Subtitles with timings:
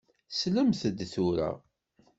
[0.37, 1.49] Slemt-d tura!